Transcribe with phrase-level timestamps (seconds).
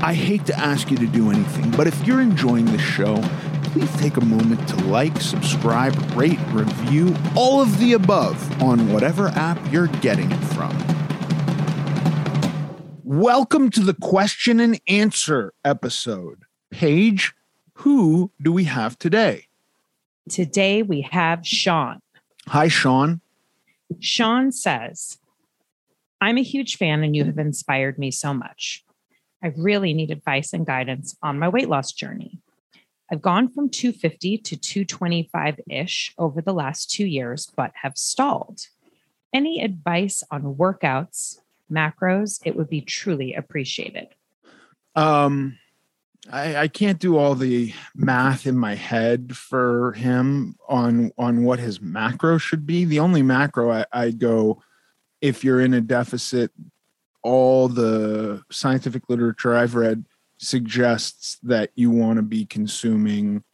[0.00, 3.20] I hate to ask you to do anything, but if you're enjoying the show,
[3.64, 9.26] please take a moment to like, subscribe, rate, review, all of the above on whatever
[9.30, 10.72] app you're getting it from.
[13.02, 16.44] Welcome to the question and answer episode.
[16.70, 17.34] Paige,
[17.72, 19.46] who do we have today?
[20.28, 21.98] Today we have Sean.
[22.46, 23.20] Hi, Sean.
[23.98, 25.18] Sean says,
[26.20, 28.84] I'm a huge fan and you have inspired me so much.
[29.42, 32.38] I really need advice and guidance on my weight loss journey.
[33.10, 38.66] I've gone from 250 to 225 ish over the last two years, but have stalled.
[39.32, 41.38] Any advice on workouts,
[41.70, 44.08] macros, it would be truly appreciated.
[44.94, 45.58] Um,
[46.30, 51.58] I, I can't do all the math in my head for him on on what
[51.58, 52.84] his macro should be.
[52.84, 54.62] The only macro I, I go
[55.20, 56.50] if you're in a deficit,
[57.28, 60.06] all the scientific literature I've read
[60.38, 63.44] suggests that you want to be consuming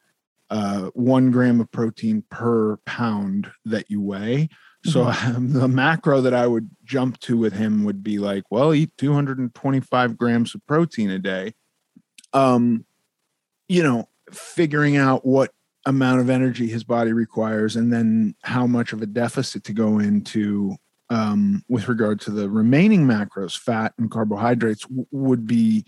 [0.49, 4.49] uh, one gram of protein per pound that you weigh.
[4.85, 8.73] So um, the macro that I would jump to with him would be like, well,
[8.73, 11.55] eat 225 grams of protein a day.
[12.33, 12.87] Um,
[13.69, 15.51] you know, figuring out what
[15.85, 19.99] amount of energy his body requires and then how much of a deficit to go
[19.99, 20.77] into
[21.15, 25.85] um, with regard to the remaining macros, fat and carbohydrates, w- would be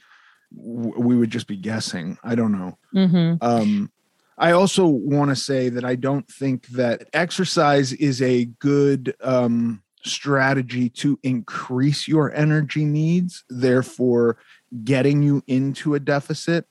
[0.56, 2.16] w- we would just be guessing.
[2.22, 2.78] I don't know.
[2.94, 3.44] Mm-hmm.
[3.44, 3.91] Um,
[4.38, 9.82] I also want to say that I don't think that exercise is a good um,
[10.04, 14.37] strategy to increase your energy needs, therefore
[14.84, 16.66] getting you into a deficit.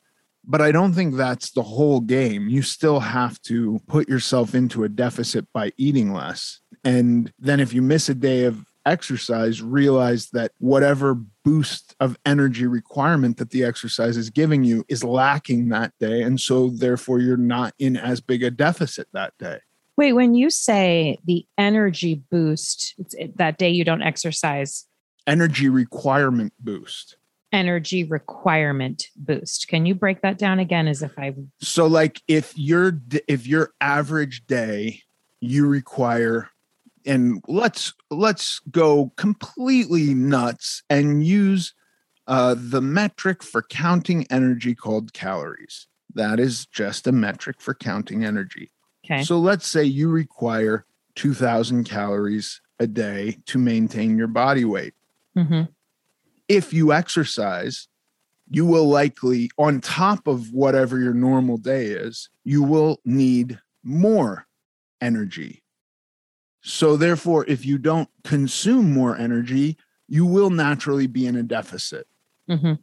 [0.47, 2.47] But I don't think that's the whole game.
[2.47, 6.61] You still have to put yourself into a deficit by eating less.
[6.85, 12.68] And then if you miss a day of exercise, realize that whatever boost of energy
[12.68, 16.22] requirement that the exercise is giving you is lacking that day.
[16.22, 19.57] And so therefore you're not in as big a deficit that day.
[19.97, 22.94] Wait, when you say the energy boost,
[23.38, 24.85] that day you don't exercise,
[25.28, 27.17] Energy requirement boost.
[27.52, 29.67] energy requirement boost.
[29.67, 33.72] Can you break that down again as if I So like if your if your
[33.81, 35.02] average day
[35.41, 36.50] you require
[37.05, 41.73] and let's let's go completely nuts and use
[42.27, 45.88] uh, the metric for counting energy called calories.
[46.13, 48.71] That is just a metric for counting energy.
[49.05, 49.23] okay.
[49.23, 50.85] So let's say you require
[51.16, 54.93] 2000 calories a day to maintain your body weight.
[55.35, 55.63] hmm
[56.47, 57.87] If you exercise,
[58.49, 64.47] you will likely, on top of whatever your normal day is, you will need more
[65.01, 65.63] energy.
[66.67, 69.77] So, therefore, if you don't consume more energy,
[70.07, 72.07] you will naturally be in a deficit.
[72.49, 72.73] hmm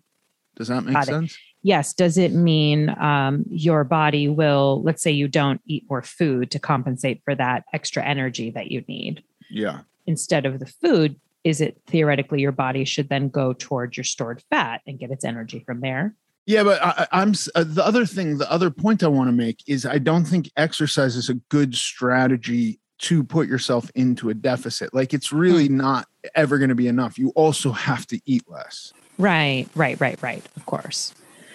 [0.56, 1.06] Does that make Got it.
[1.06, 1.36] sense?
[1.64, 1.92] Yes.
[1.92, 6.58] Does it mean um, your body will, let's say you don't eat more food to
[6.60, 9.80] compensate for that extra energy that you need Yeah.
[10.06, 11.20] instead of the food?
[11.42, 15.24] Is it theoretically your body should then go towards your stored fat and get its
[15.24, 16.14] energy from there?
[16.46, 18.38] Yeah, but I, I'm uh, the other thing.
[18.38, 21.74] The other point I want to make is I don't think exercise is a good
[21.76, 24.94] strategy to put yourself into a deficit.
[24.94, 27.18] Like it's really not ever going to be enough.
[27.18, 28.92] You also have to eat less.
[29.18, 30.44] Right, right, right, right.
[30.56, 31.12] Of course.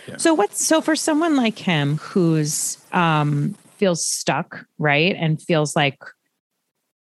[0.07, 0.17] Yeah.
[0.17, 5.15] So what's so for someone like him who's um feels stuck, right?
[5.17, 5.97] And feels like,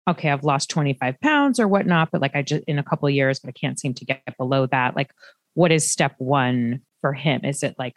[0.09, 3.15] okay, I've lost 25 pounds or whatnot, but like I just in a couple of
[3.15, 4.97] years, but I can't seem to get below that.
[4.97, 5.13] Like,
[5.55, 7.43] what is step one for him?
[7.45, 7.95] Is it like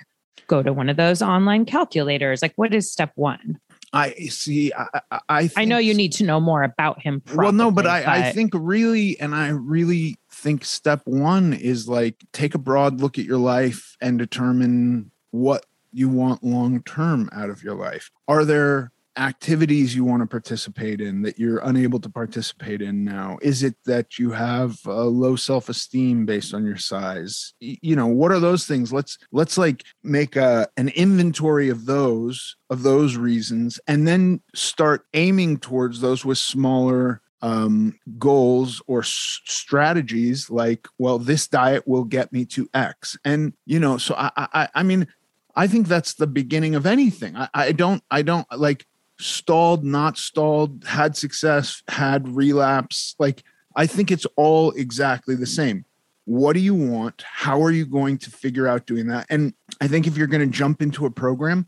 [0.47, 2.41] go to one of those online calculators?
[2.41, 3.59] Like, what is step one?
[3.93, 4.73] I see.
[4.73, 7.21] I I, I, I know you need to know more about him.
[7.35, 11.87] well, no, but probably, I, I think really, and I really think step one is
[11.87, 17.29] like take a broad look at your life and determine what you want long term
[17.31, 18.09] out of your life.
[18.27, 23.37] Are there activities you want to participate in that you're unable to participate in now?
[23.41, 27.53] Is it that you have a low self esteem based on your size?
[27.59, 28.91] You know, what are those things?
[28.91, 35.05] Let's let's like make a an inventory of those of those reasons and then start
[35.13, 42.05] aiming towards those with smaller um, goals or s- strategies like well this diet will
[42.05, 45.07] get me to x and you know so i i, I mean
[45.55, 47.35] I think that's the beginning of anything.
[47.35, 48.85] I, I don't, I don't like
[49.23, 53.15] stalled, not stalled, had success, had relapse.
[53.19, 53.43] Like,
[53.75, 55.85] I think it's all exactly the same.
[56.25, 57.23] What do you want?
[57.25, 59.25] How are you going to figure out doing that?
[59.29, 61.67] And I think if you're going to jump into a program,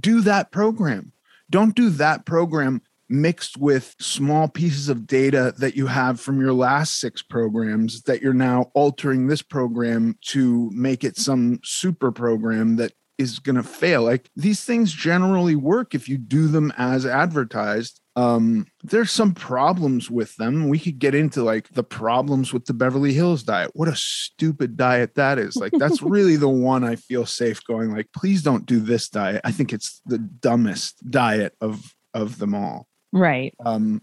[0.00, 1.12] do that program.
[1.50, 6.52] Don't do that program mixed with small pieces of data that you have from your
[6.52, 12.76] last six programs that you're now altering this program to make it some super program
[12.76, 14.02] that is going to fail.
[14.02, 18.00] Like these things generally work if you do them as advertised.
[18.16, 20.68] Um, there's some problems with them.
[20.68, 23.70] We could get into like the problems with the Beverly Hills diet.
[23.74, 25.56] What a stupid diet that is.
[25.56, 29.40] Like that's really the one I feel safe going like please don't do this diet.
[29.44, 32.88] I think it's the dumbest diet of of them all.
[33.12, 33.54] Right.
[33.64, 34.02] Um,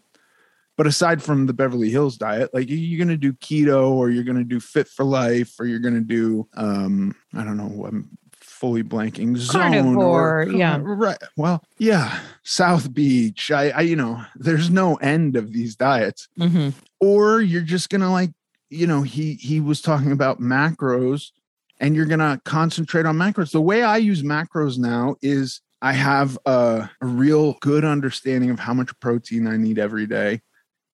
[0.77, 4.25] but aside from the Beverly Hills diet, like you're going to do keto or you're
[4.25, 7.85] going to do fit for life or you're going to do, um, I don't know,
[7.85, 8.17] I'm
[8.55, 10.79] fully blanking zone Carnivore, or, yeah.
[10.81, 11.17] right.
[11.35, 12.19] Well, yeah.
[12.43, 13.51] South beach.
[13.51, 16.69] I, I, you know, there's no end of these diets hmm
[16.99, 18.31] or you're just going to like,
[18.69, 21.31] you know, he, he was talking about macros
[21.79, 23.51] and you're going to concentrate on macros.
[23.51, 28.59] The way I use macros now is I have a, a real good understanding of
[28.59, 30.41] how much protein I need every day.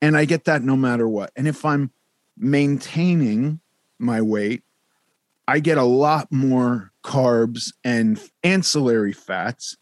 [0.02, 1.31] And I get that no matter what.
[1.36, 1.92] And if I'm
[2.38, 3.62] maintaining
[4.00, 4.64] my weight,
[5.48, 9.77] I get a lot more carbs and ancillary fats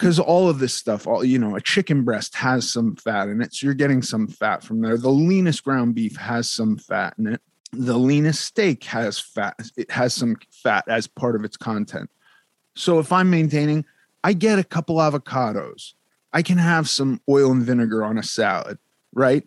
[0.00, 3.42] because all of this stuff, all you know, a chicken breast has some fat in
[3.42, 3.54] it.
[3.54, 4.96] So you're getting some fat from there.
[4.96, 7.42] The leanest ground beef has some fat in it.
[7.72, 12.08] The leanest steak has fat, it has some fat as part of its content.
[12.74, 13.84] So if I'm maintaining,
[14.24, 15.92] I get a couple avocados.
[16.32, 18.78] I can have some oil and vinegar on a salad,
[19.12, 19.44] right?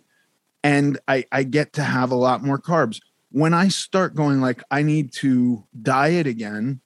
[0.63, 2.99] And I, I get to have a lot more carbs.
[3.31, 6.81] When I start going like I need to diet again,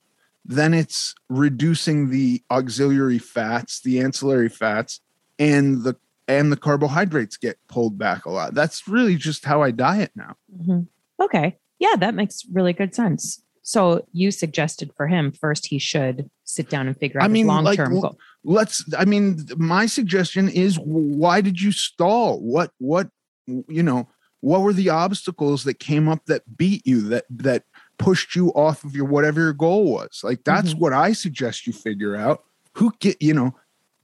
[0.48, 5.00] then it's reducing the auxiliary fats, the ancillary fats,
[5.38, 5.94] and the
[6.26, 8.54] and the carbohydrates get pulled back a lot.
[8.54, 10.34] That's really just how I diet now.
[10.64, 10.80] hmm
[11.20, 11.58] Okay.
[11.78, 13.42] Yeah, that makes really good sense.
[13.62, 17.44] So you suggested for him first he should sit down and figure out I mean,
[17.44, 18.18] his long like, term l- goal.
[18.44, 23.08] let's i mean my suggestion is why did you stall what what
[23.46, 24.08] you know
[24.40, 27.64] what were the obstacles that came up that beat you that that
[27.98, 30.20] pushed you off of your whatever your goal was.
[30.22, 30.78] Like that's Mhm.
[30.78, 32.42] what i suggest you figure out.
[32.74, 33.54] Who get you know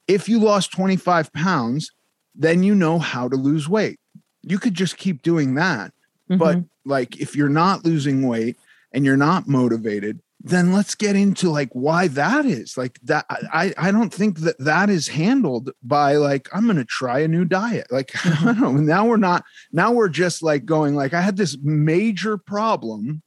[0.08, 1.90] if you lost 25 pounds
[2.34, 4.00] then you know how to lose weight.
[4.42, 5.92] You could just keep doing that.
[6.28, 6.68] But Mhm.
[6.84, 8.56] like if you're not losing weight
[8.92, 12.76] and you're not motivated then let's get into like why that is.
[12.76, 17.20] Like that i i don't think that that is handled by like i'm gonna try
[17.20, 17.86] a new diet.
[17.90, 18.72] Like i don't know.
[18.72, 23.22] Now we're not now we're just like going like i had this major problem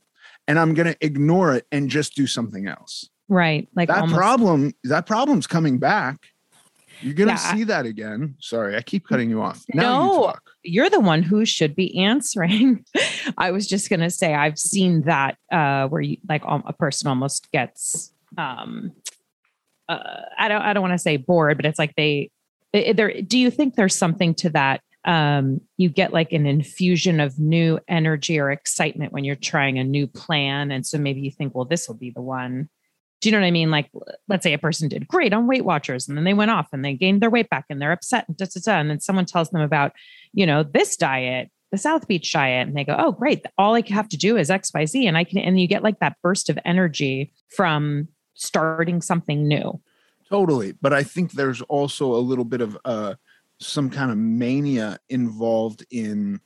[0.48, 3.68] and i'm gonna ignore it and just do something else right.
[3.76, 6.18] Like that almost, problem that problem's coming back
[7.02, 10.08] you're gonna Yeah, I- see that again sorry i keep cutting you off now you
[10.08, 10.24] No.
[10.24, 12.84] talk you're the one who should be answering.
[13.38, 16.74] I was just going to say, I've seen that uh, where you like um, a
[16.74, 18.92] person almost gets, um,
[19.88, 19.98] uh,
[20.38, 22.32] I don't, I don't want to say bored, but it's like they,
[22.74, 23.22] they there.
[23.22, 24.82] Do you think there's something to that?
[25.06, 29.84] Um, you get like an infusion of new energy or excitement when you're trying a
[29.84, 32.70] new plan, and so maybe you think, well, this will be the one.
[33.22, 33.72] Do you know what I mean?
[33.72, 33.90] Like,
[34.28, 36.86] let's say a person did great on Weight Watchers, and then they went off and
[36.86, 39.26] they gained their weight back, and they're upset, and, da, da, da, and then someone
[39.26, 39.94] tells them about
[40.38, 42.68] you know, this diet, the South Beach diet.
[42.68, 43.44] And they go, oh, great.
[43.58, 45.08] All I have to do is XYZ.
[45.08, 49.82] And I can, and you get like that burst of energy from starting something new.
[50.30, 50.74] Totally.
[50.80, 53.16] But I think there's also a little bit of uh,
[53.60, 56.40] some kind of mania involved in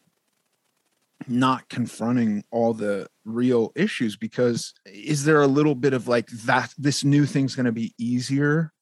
[1.28, 6.74] not confronting all the real issues because is there a little bit of like that
[6.78, 8.74] this new thing's going to be easier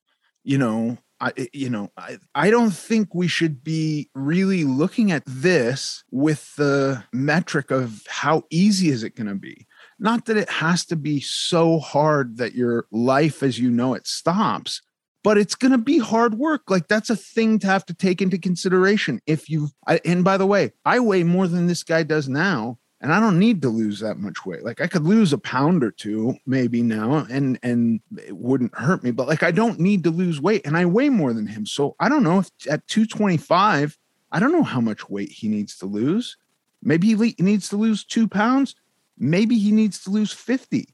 [0.44, 5.12] you know I, eh, you know, I, I don't think we should be really looking
[5.12, 9.68] at this with the metric of how easy is it going to be.
[10.00, 14.08] Not that it has to be so hard that your life as you know it
[14.08, 14.82] stops,
[15.24, 16.70] but it's going to be hard work.
[16.70, 19.22] Like that's a thing to have to take into consideration.
[19.26, 22.80] If you, I, and by the way, I weigh more than this guy does now,
[23.02, 24.64] and I don't need to lose that much weight.
[24.64, 29.04] Like I could lose a pound or two maybe now, and and it wouldn't hurt
[29.04, 29.12] me.
[29.12, 31.66] But like I don't need to lose weight, and I weigh more than him.
[31.66, 33.98] So I don't know if at two twenty five,
[34.32, 36.38] I don't know how much weight he needs to lose.
[36.82, 38.76] Maybe he needs to lose two pounds.
[39.18, 40.90] Maybe he needs to lose fifty.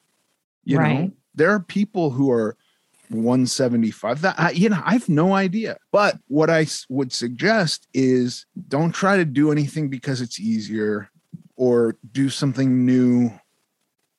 [0.63, 2.57] You know, there are people who are
[3.09, 8.45] 175 that I, you know i have no idea but what i would suggest is
[8.67, 11.09] don't try to do anything because it's easier
[11.55, 13.31] or do something new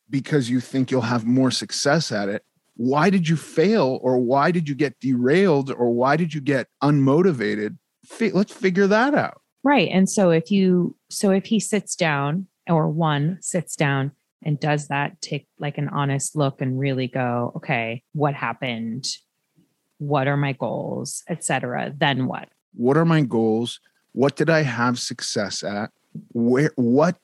[0.08, 2.42] because you think you'll have more success at it
[2.76, 6.68] why did you fail or why did you get derailed or why did you get
[6.82, 7.76] unmotivated?
[8.20, 9.40] Let's figure that out.
[9.62, 9.88] Right.
[9.90, 14.12] And so if you, so if he sits down or one sits down
[14.42, 19.06] and does that, take like an honest look and really go, okay, what happened?
[19.98, 21.92] What are my goals, etc.
[21.96, 22.48] Then what?
[22.74, 23.80] What are my goals?
[24.12, 25.90] What did I have success at?
[26.32, 27.16] Where, what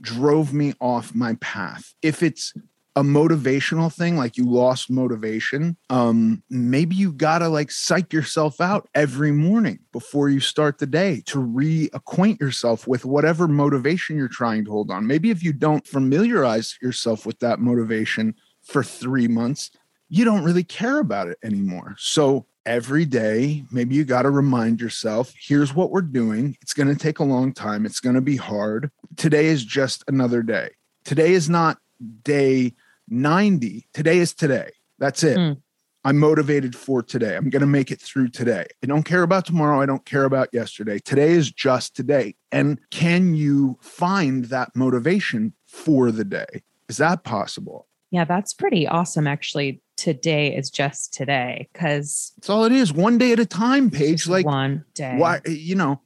[0.00, 1.94] drove me off my path?
[2.02, 2.52] If it's
[2.96, 8.88] a motivational thing like you lost motivation um maybe you gotta like psych yourself out
[8.94, 14.64] every morning before you start the day to reacquaint yourself with whatever motivation you're trying
[14.64, 15.06] to hold on.
[15.06, 19.70] Maybe if you don't familiarize yourself with that motivation for three months
[20.08, 21.94] you don't really care about it anymore.
[21.98, 26.54] So every day maybe you got to remind yourself here's what we're doing.
[26.60, 27.86] It's going to take a long time.
[27.86, 28.90] It's going to be hard.
[29.16, 30.68] Today is just another day.
[31.04, 31.78] Today is not
[32.22, 32.74] day
[33.08, 33.86] 90.
[33.92, 34.70] Today is today.
[34.98, 35.36] That's it.
[35.36, 35.62] Mm.
[36.04, 37.36] I'm motivated for today.
[37.36, 38.66] I'm going to make it through today.
[38.82, 39.80] I don't care about tomorrow.
[39.80, 40.98] I don't care about yesterday.
[40.98, 42.34] Today is just today.
[42.50, 46.64] And can you find that motivation for the day?
[46.88, 47.86] Is that possible?
[48.10, 49.26] Yeah, that's pretty awesome.
[49.26, 52.92] Actually, today is just today because it's all it is.
[52.92, 54.26] One day at a time, Paige.
[54.26, 55.14] Like one day.
[55.16, 56.02] Why, you know,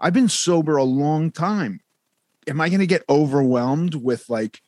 [0.00, 1.80] I've been sober a long time.
[2.48, 4.60] Am I going to get overwhelmed with like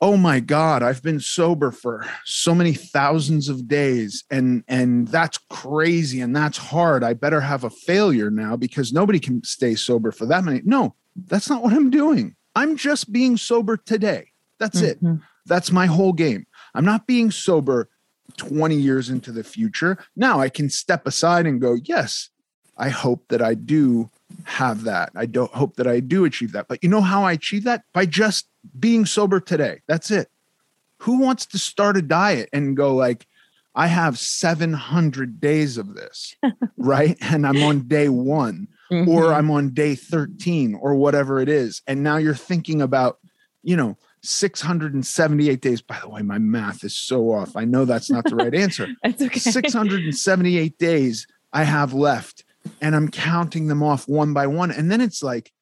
[0.00, 5.38] oh my god i've been sober for so many thousands of days and and that's
[5.48, 7.04] crazy and that's hard.
[7.04, 10.94] I better have a failure now because nobody can stay sober for that many no
[11.26, 12.36] that's not what i'm doing.
[12.56, 14.32] I'm just being sober today.
[14.58, 15.14] That's mm-hmm.
[15.14, 16.46] it that's my whole game.
[16.74, 17.88] I'm not being sober
[18.36, 19.98] 20 years into the future.
[20.16, 22.30] Now i can step aside and go yes
[22.76, 24.10] i hope that i do
[24.60, 27.32] have that i don't hope that i do achieve that but you know how i
[27.32, 29.80] achieve that by just being sober today.
[29.88, 30.28] That's it.
[30.98, 33.26] Who wants to start a diet and go like,
[33.74, 36.34] I have 700 days of this,
[36.76, 37.16] right?
[37.20, 39.08] And I'm on day one, mm-hmm.
[39.08, 41.80] or I'm on day 13, or whatever it is.
[41.86, 43.18] And now you're thinking about,
[43.62, 45.80] you know, 678 days.
[45.80, 47.56] By the way, my math is so off.
[47.56, 48.88] I know that's not the right answer.
[49.02, 49.38] that's okay.
[49.38, 52.44] 678 days I have left,
[52.80, 54.70] and I'm counting them off one by one.
[54.70, 55.52] And then it's like,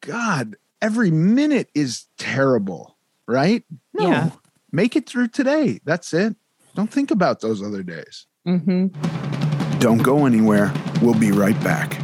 [0.00, 3.64] God, every minute is terrible, right?
[3.92, 4.30] No, yeah.
[4.72, 5.80] make it through today.
[5.84, 6.36] That's it.
[6.74, 8.26] Don't think about those other days.
[8.46, 9.78] Mm-hmm.
[9.78, 10.72] Don't go anywhere.
[11.00, 12.00] We'll be right back.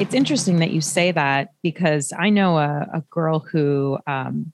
[0.00, 4.52] It's interesting that you say that because I know a, a girl who, um,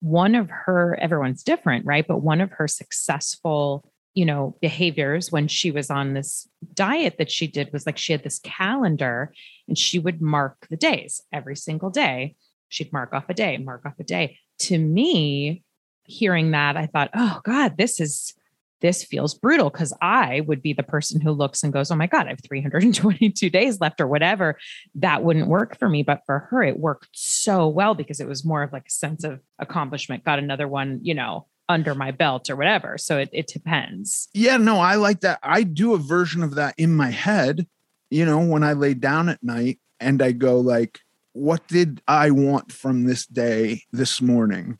[0.00, 2.06] one of her, everyone's different, right?
[2.06, 7.30] But one of her successful you know behaviors when she was on this diet that
[7.30, 9.32] she did was like she had this calendar
[9.68, 12.36] and she would mark the days every single day.
[12.68, 14.38] She'd mark off a day mark off a day.
[14.60, 15.62] To me
[16.04, 18.34] hearing that i thought oh god this is
[18.82, 22.06] this feels brutal because i would be the person who looks and goes oh my
[22.06, 24.58] god i have 322 days left or whatever.
[24.96, 28.44] That wouldn't work for me but for her it worked so well because it was
[28.44, 30.24] more of like a sense of accomplishment.
[30.24, 32.98] Got another one you know under my belt or whatever.
[32.98, 34.28] So it, it depends.
[34.34, 35.38] Yeah, no, I like that.
[35.42, 37.66] I do a version of that in my head,
[38.10, 41.00] you know, when I lay down at night and I go like,
[41.32, 44.78] what did I want from this day this morning?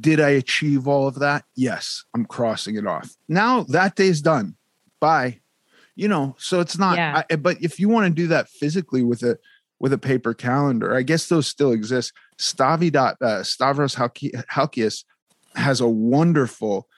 [0.00, 1.44] Did I achieve all of that?
[1.56, 3.16] Yes, I'm crossing it off.
[3.28, 4.56] Now that day's done.
[5.00, 5.40] Bye.
[5.96, 7.22] You know, so it's not yeah.
[7.28, 9.38] I, but if you want to do that physically with a
[9.80, 12.12] with a paper calendar, I guess those still exist.
[12.38, 15.04] Stavi dot uh, Stavros Halkias
[15.58, 16.88] has a wonderful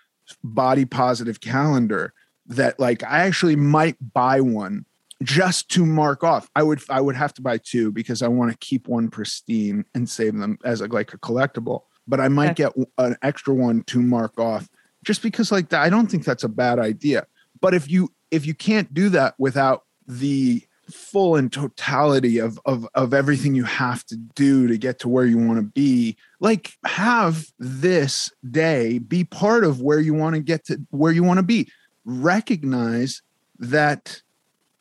[0.44, 2.12] body positive calendar
[2.46, 4.84] that like I actually might buy one
[5.22, 6.48] just to mark off.
[6.54, 9.84] I would I would have to buy two because I want to keep one pristine
[9.94, 11.82] and save them as a, like a collectible.
[12.06, 12.70] But I might okay.
[12.76, 14.68] get an extra one to mark off
[15.04, 15.82] just because like that.
[15.82, 17.26] I don't think that's a bad idea.
[17.60, 22.86] But if you if you can't do that without the full and totality of, of
[22.94, 26.72] of everything you have to do to get to where you want to be like
[26.84, 31.38] have this day be part of where you want to get to where you want
[31.38, 31.68] to be
[32.04, 33.22] recognize
[33.58, 34.22] that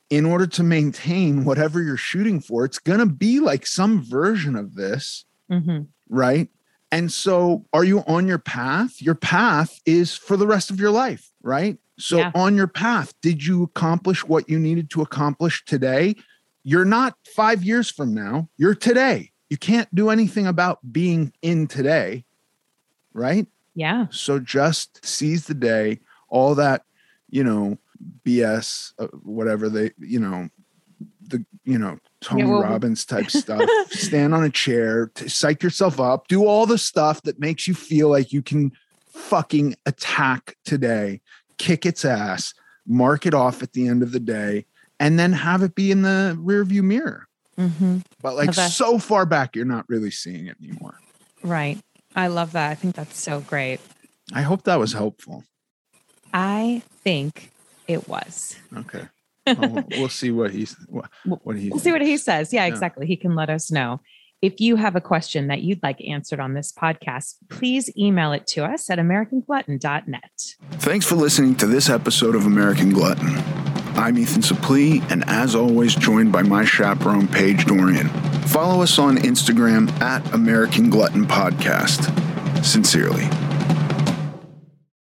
[0.10, 4.56] in order to maintain whatever you're shooting for it's going to be like some version
[4.56, 5.82] of this mm-hmm.
[6.10, 6.50] right
[6.92, 10.92] and so are you on your path your path is for the rest of your
[10.92, 12.32] life right so, yeah.
[12.34, 16.16] on your path, did you accomplish what you needed to accomplish today?
[16.64, 19.32] You're not five years from now, you're today.
[19.50, 22.24] You can't do anything about being in today,
[23.14, 23.48] right?
[23.76, 24.08] Yeah.
[24.12, 26.84] So, just seize the day, all that,
[27.30, 27.78] you know,
[28.26, 30.48] BS, uh, whatever they, you know,
[31.28, 33.62] the, you know, Tony Yeah, well- Robbins type stuff.
[33.92, 38.10] Stand on a chair, psych yourself up, do all the stuff that makes you feel
[38.10, 38.72] like you can
[39.08, 41.22] fucking attack today,
[41.58, 42.54] kick its ass,
[42.86, 44.66] mark it off at the end of the day,
[45.00, 47.28] and then have it be in the rearview mirror.
[47.58, 48.04] Mhm.
[48.22, 48.68] But like Okay.
[48.68, 50.98] so far back, you're not really seeing it anymore.
[51.44, 51.80] Right.
[52.16, 52.72] I love that.
[52.72, 53.80] I think that's so great.
[54.34, 55.44] I hope that was helpful.
[56.34, 57.52] I think
[57.88, 58.56] it was.
[58.76, 59.08] Okay.
[59.58, 61.10] Well, we'll see what he's what,
[61.44, 62.54] what he We'll see what he says.
[62.54, 62.74] Yeah, Yeah.
[62.74, 63.06] exactly.
[63.08, 64.02] He can let us know.
[64.42, 68.48] If you have a question that you'd like answered on this podcast, please email it
[68.48, 70.56] to us at americanglutton.net.
[70.80, 73.36] Thanks for listening to this episode of American Glutton.
[73.98, 78.08] I'm Ethan Suplee, and as always, joined by my chaperone, Paige Dorian.
[78.48, 82.06] Follow us on Instagram at American Glutton Podcast.
[82.64, 83.26] Sincerely.